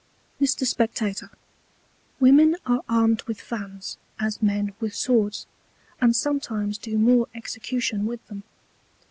[0.41, 0.65] Mr.
[0.65, 1.29] Spectator:
[2.19, 5.45] Women are armed with Fans as Men with Swords,
[6.01, 8.41] and sometimes do more Execution with them.